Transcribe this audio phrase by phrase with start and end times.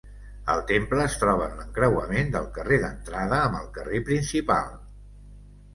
[0.53, 4.75] El temple es troba en l'encreuament del carrer d'entrada amb el carrer principal.